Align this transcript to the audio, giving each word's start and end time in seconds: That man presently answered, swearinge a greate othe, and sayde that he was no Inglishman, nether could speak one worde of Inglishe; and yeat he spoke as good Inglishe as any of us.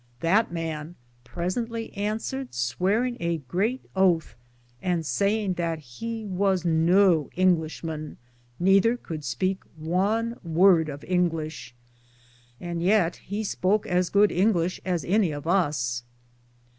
That 0.21 0.51
man 0.51 0.95
presently 1.23 1.93
answered, 1.95 2.53
swearinge 2.53 3.17
a 3.19 3.37
greate 3.47 3.85
othe, 3.95 4.33
and 4.81 5.05
sayde 5.05 5.57
that 5.57 5.77
he 5.77 6.25
was 6.25 6.65
no 6.65 7.29
Inglishman, 7.37 8.17
nether 8.59 8.97
could 8.97 9.23
speak 9.23 9.59
one 9.77 10.39
worde 10.43 10.89
of 10.89 11.01
Inglishe; 11.03 11.73
and 12.59 12.81
yeat 12.81 13.17
he 13.17 13.43
spoke 13.43 13.85
as 13.85 14.09
good 14.09 14.31
Inglishe 14.31 14.79
as 14.83 15.05
any 15.05 15.31
of 15.31 15.45
us. 15.45 16.01